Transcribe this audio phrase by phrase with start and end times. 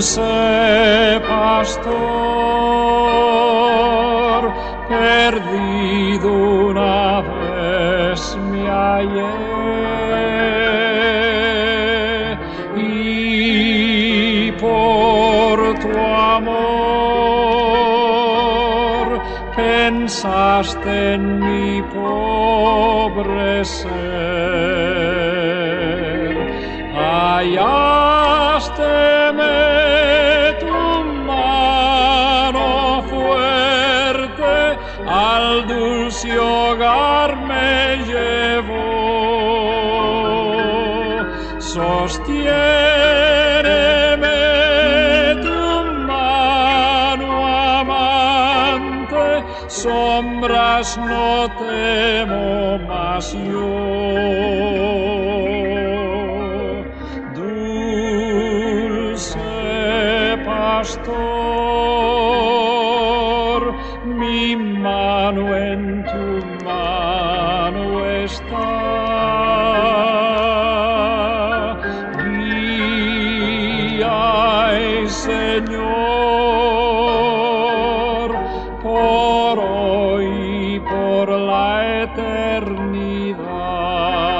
[0.00, 0.20] σε
[1.28, 1.96] παστόρ
[4.88, 9.46] περδίδουν αυές μια γε
[14.46, 15.94] υπόρ του
[16.34, 17.66] αμόρ
[19.56, 23.34] πενσάστεν μη πόμπρεσε.
[27.36, 28.94] Αγιάστε
[29.36, 29.65] με
[82.36, 84.35] eternidad.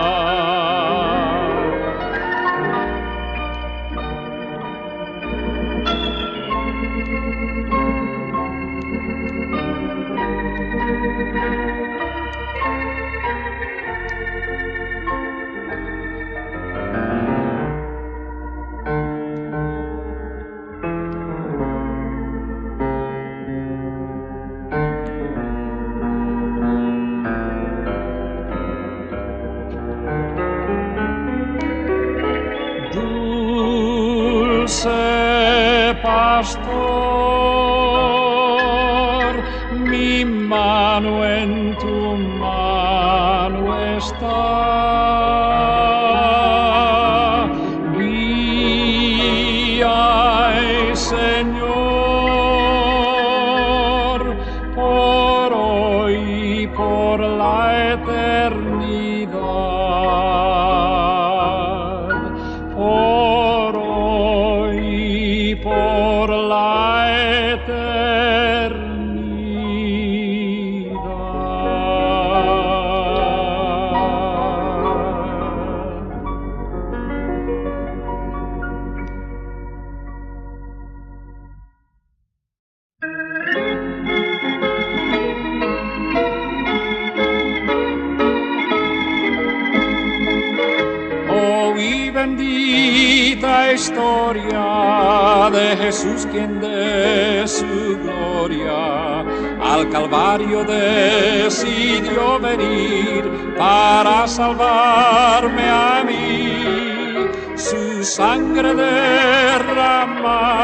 [108.75, 110.57] Derramada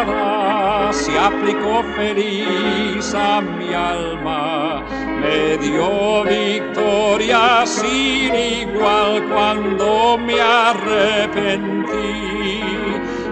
[0.92, 4.82] se aplicó feliz a mi alma,
[5.20, 11.92] me dio victoria sin igual cuando me arrepentí.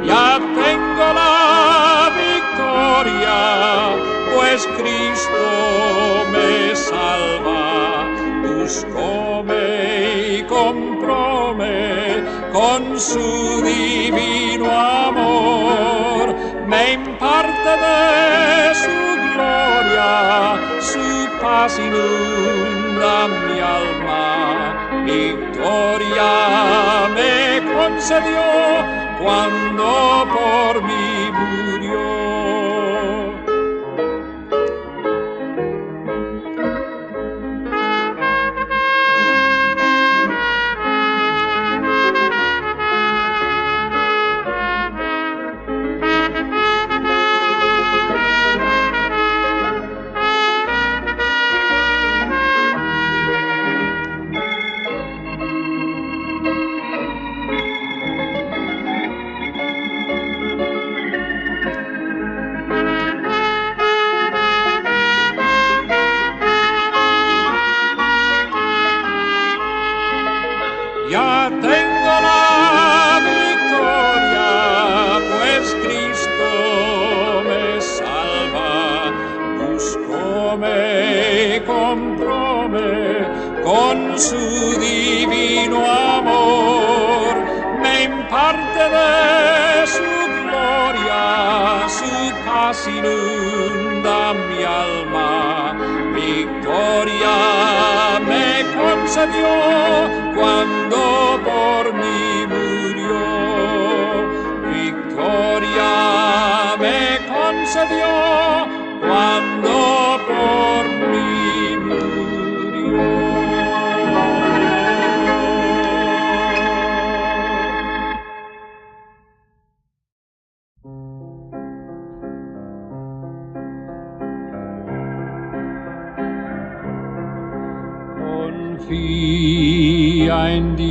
[0.07, 3.39] Ya tengo la victoria,
[4.35, 5.45] pues Cristo
[6.33, 8.07] me salva.
[8.43, 11.30] Buscóme y compróme
[12.60, 16.34] con su divino amor.
[16.66, 18.98] Me imparte de su
[19.32, 20.10] gloria,
[20.92, 21.07] su
[21.41, 24.24] paz inunda mi alma.
[25.07, 26.33] Victoria
[27.16, 27.33] me
[27.74, 28.47] concedió
[29.22, 29.89] cuando
[30.36, 31.30] por mí
[99.10, 99.48] concedió
[100.36, 100.79] cuando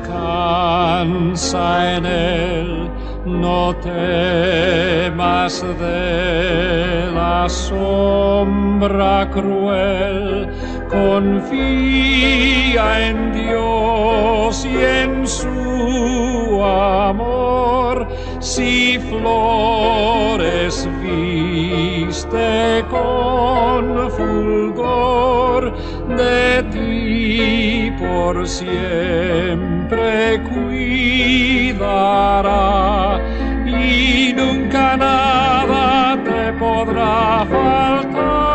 [1.95, 2.91] en Él,
[3.25, 10.51] no temas de la sombra cruel.
[10.91, 18.09] Confía en Dios y en su amor,
[18.41, 25.73] si flores viste con fulgor
[26.17, 30.03] de ti por siempre
[30.51, 31.91] cuidará
[33.67, 38.54] y nunca nada te podrá faltar.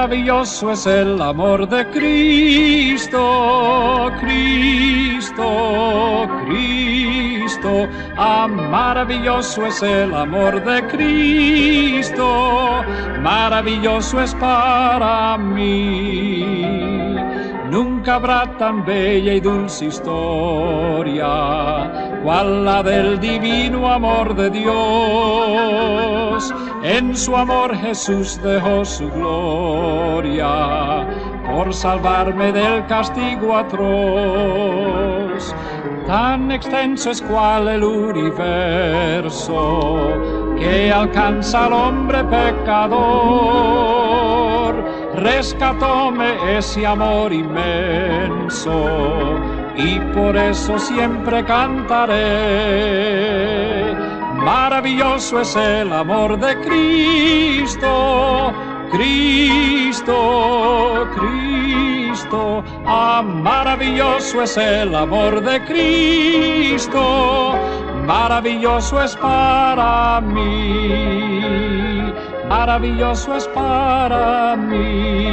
[0.00, 3.20] Maravilloso es el amor de Cristo,
[4.18, 5.44] Cristo,
[6.46, 7.86] Cristo.
[8.16, 12.82] Ah, maravilloso es el amor de Cristo,
[13.20, 16.54] maravilloso es para mí.
[17.70, 21.28] Nunca habrá tan bella y dulce historia
[22.22, 26.54] cual la del divino amor de Dios.
[26.82, 31.06] En su amor Jesús dejó su gloria
[31.46, 35.54] por salvarme del castigo atroz.
[36.06, 39.38] Tan extenso es cual el universo
[40.58, 43.70] que alcanza al hombre pecador.
[45.16, 48.80] Rescatóme ese amor inmenso
[49.82, 52.20] y por eso siempre cantaré.
[54.44, 58.52] Maravilloso es el amor de Cristo,
[58.90, 60.16] Cristo,
[61.16, 62.64] Cristo.
[62.86, 67.54] Ah, maravilloso es el amor de Cristo,
[68.06, 72.12] maravilloso es para mí,
[72.48, 75.28] maravilloso es para mí,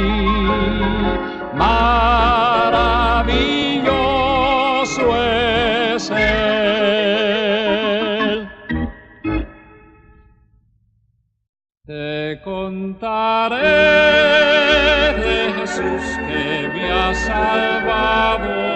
[1.54, 2.48] maravilloso
[11.84, 13.56] Te contaré
[15.12, 18.67] de Jesús que me ha salvado.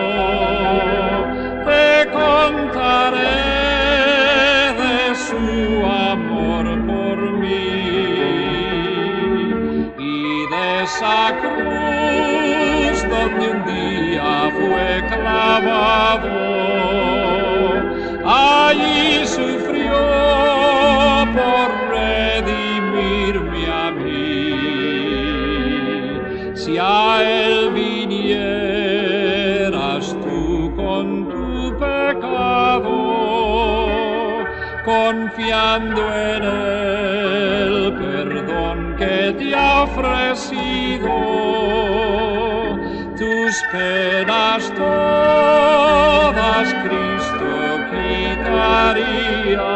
[43.73, 47.49] Penas todas Cristo
[47.91, 49.71] quitaría.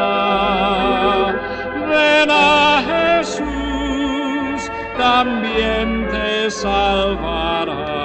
[1.89, 7.97] Ven a Jesús, también te salvará.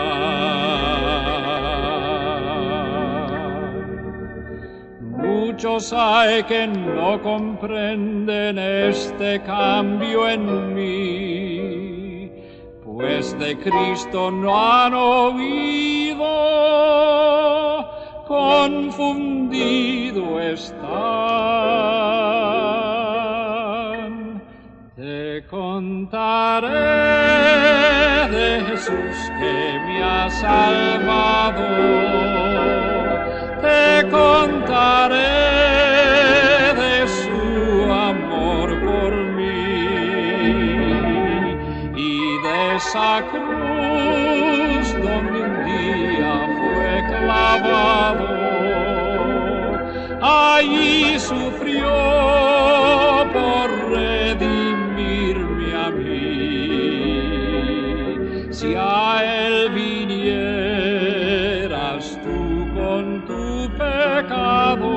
[5.02, 11.41] Muchos hay que no comprenden este cambio en mí,
[13.02, 16.24] pues de Cristo no han oído,
[18.28, 20.82] confundido están.
[24.96, 26.70] Te contaré
[28.30, 31.66] de Jesús que me ha salvado.
[33.62, 35.51] Te contaré
[58.62, 60.46] Si a él vinieras
[62.22, 64.92] tú con tu pecado,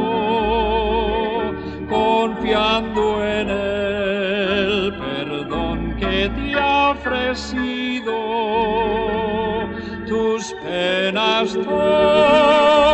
[1.88, 8.12] confiando en el perdón que te ha ofrecido,
[10.06, 12.93] tus penas todas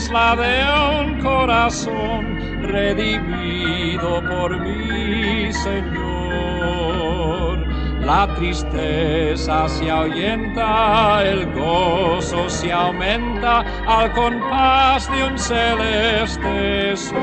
[0.00, 0.64] es la de
[1.02, 2.22] un corazón
[2.62, 7.58] redimido por mi Señor.
[8.00, 17.20] La tristeza se ahuyenta, el gozo se aumenta al compás de un celeste son.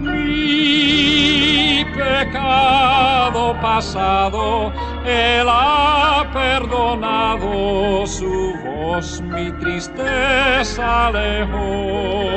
[0.00, 4.74] Mi pecado pasado,
[5.08, 12.28] Él ha perdonado, su voz mi tristeza alejó.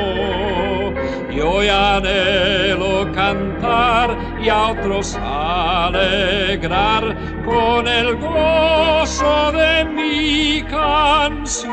[1.29, 7.03] Y hoy anhelo cantar y a otros alegrar
[7.43, 11.71] con el gozo de mi canción.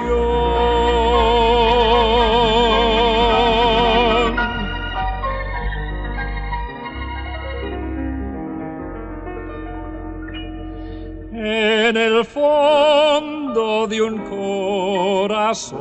[13.18, 15.74] Fondo de un corazón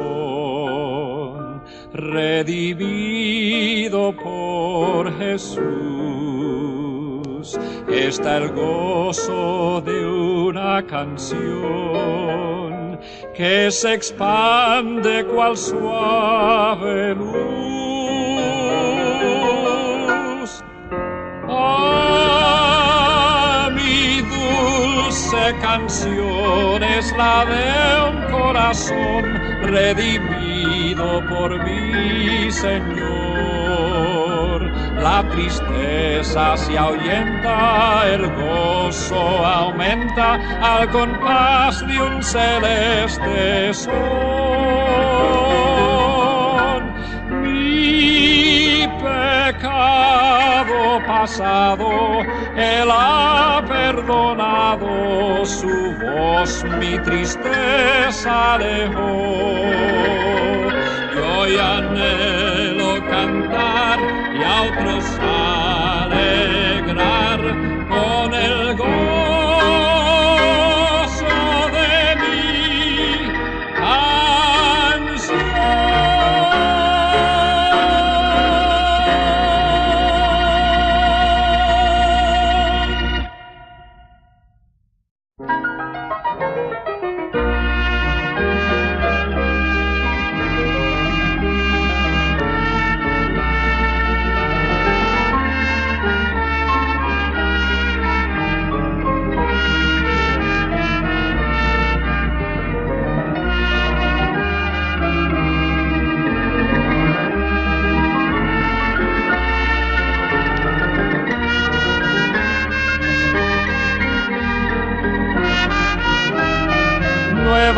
[1.93, 3.31] redimido
[4.15, 5.67] por Jesús
[7.87, 11.37] está el gozo de una canción
[13.35, 17.56] que se expande cual suave luz.
[25.27, 29.23] Dulce canción es la de un corazón
[29.63, 33.07] redimido por mi Señor.
[35.01, 43.87] La tristeza se ahuyenta, el gozo aumenta al compás de un celeste son.
[47.41, 52.21] Mi pecado pasado,
[52.91, 53.06] ha
[53.87, 59.11] perdonado, su voz mi tristeza alejó.
[61.15, 63.99] Y hoy anhelo cantar
[64.37, 65.05] y a otros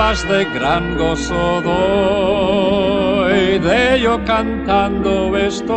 [0.10, 5.70] de gran gozo doy, de ello cantando estoy,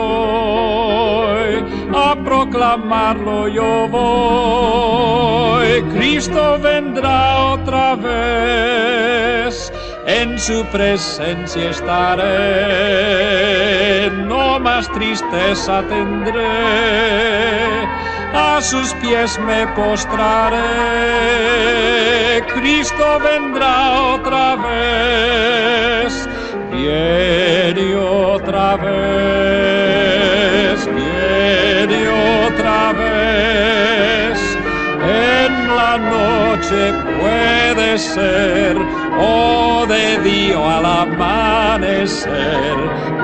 [1.94, 5.82] a proclamarlo yo voy.
[5.94, 9.70] Cristo vendrá otra vez,
[10.06, 12.22] en su presencia estaré,
[14.12, 16.48] no más tristeza tendré
[18.34, 20.62] a sus pies me postraré.
[22.62, 26.28] Cristo vendrá otra vez,
[26.70, 29.96] viene otra vez,
[30.94, 32.08] viene
[32.46, 34.38] otra vez.
[35.02, 38.76] En la noche puede ser,
[39.18, 42.76] o de día al amanecer,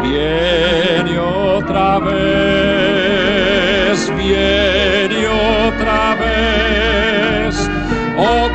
[0.02, 3.16] viene otra vez,
[4.16, 6.37] viene otra vez.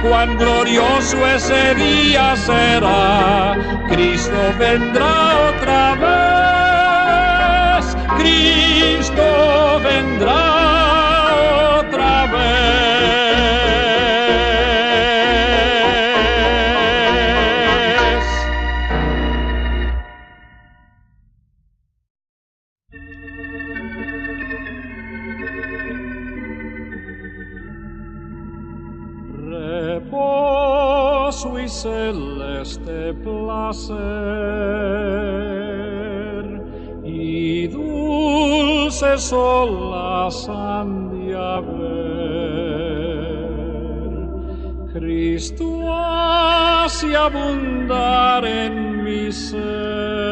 [0.04, 3.56] Cuán glorioso ese día será,
[3.88, 5.96] Cristo vendrá otra
[7.78, 9.24] vez, Cristo
[9.82, 11.03] vendrá
[33.74, 33.98] placer
[37.04, 41.74] y dulces olas han de haber.
[44.94, 50.23] Cristo hace abundar en mi ser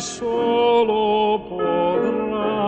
[0.00, 2.58] solo podrán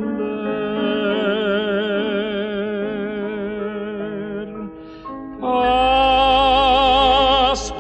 [5.40, 6.52] Paz,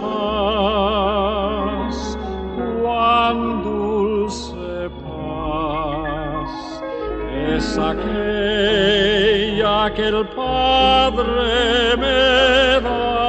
[0.02, 0.98] paz,
[2.82, 6.52] cuán dulce paz
[7.54, 9.19] es aquel
[9.94, 13.29] que el Padre me da.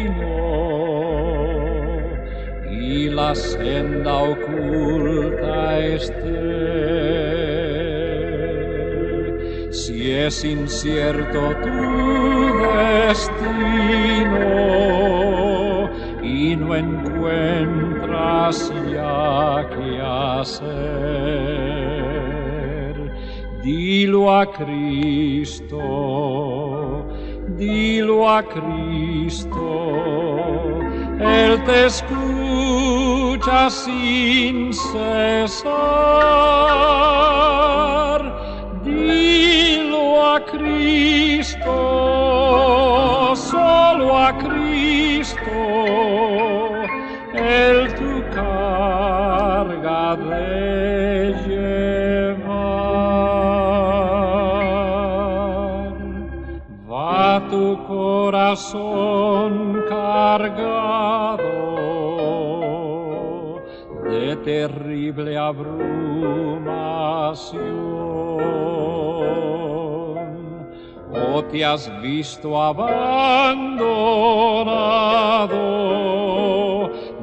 [2.69, 6.89] y la senda oculta esté.
[9.72, 11.69] Si es incierto tu
[13.08, 13.60] destino
[16.24, 21.69] y no encuentras ya qué hacer
[23.70, 25.78] Dilo a Cristo,
[27.56, 29.62] dilo a Cristo,
[31.20, 35.70] Él te escucha sin cesar.
[38.84, 41.72] Dilo a Cristo,
[43.36, 45.38] solo a Cristo,
[64.10, 65.89] de terrible abrumación.
[71.12, 73.19] O te has visto abandonado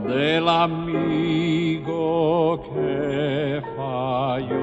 [0.07, 1.93] del amigo
[2.75, 4.55] que falló.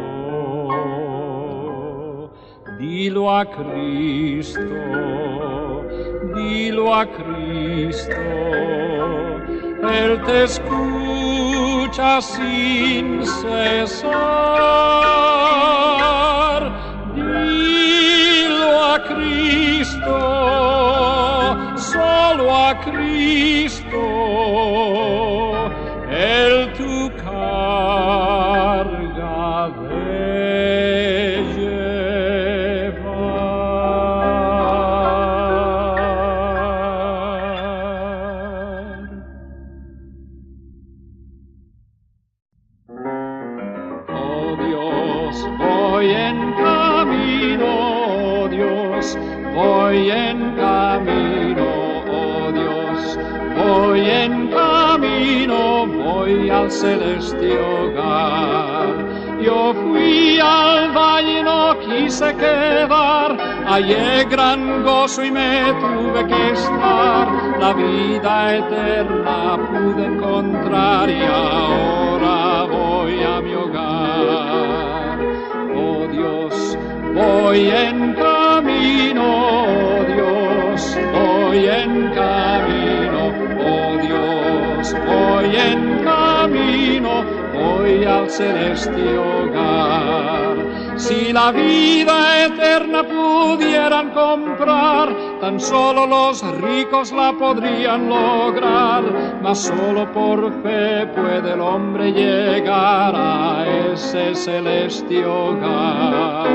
[2.80, 4.62] Dilo a Cristo
[6.34, 8.14] dilo a Cristo,
[9.94, 14.14] Él te escucha sin cesar.
[17.14, 20.18] Dilo a Cristo,
[21.78, 24.13] solo a Cristo,
[56.84, 58.88] celeste hogar.
[59.46, 63.30] Yo fui al valle y no quise quedar,
[63.70, 67.26] hallé gran gozo y me tuve que estar.
[67.64, 72.38] La vida eterna pude encontrar y ahora
[72.76, 75.18] voy a mi hogar.
[75.84, 76.78] Oh Dios,
[77.16, 80.80] voy en camino, oh Dios,
[81.18, 81.92] voy en
[82.22, 83.22] camino,
[83.72, 86.23] oh Dios, voy en camino,
[87.54, 90.56] voy al celeste hogar.
[90.96, 95.10] Si la vida eterna pudieran comprar,
[95.42, 99.04] tan solo los ricos la podrían lograr,
[99.42, 106.48] mas solo por fe puede el hombre llegar a ese celeste hogar.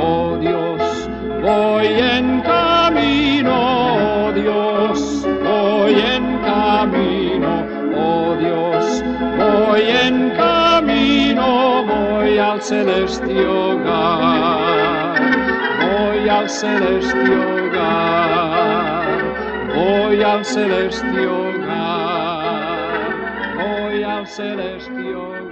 [0.00, 1.10] Oh Dios,
[1.42, 7.64] voy en camino, oh Dios, voy en camino,
[7.98, 8.75] oh Dios,
[9.76, 15.20] voy en camino, voy al celeste hogar,
[15.86, 19.18] voy al celeste hogar,
[19.74, 22.64] voy al celeste hogar,
[23.56, 25.45] voy al celeste hogar.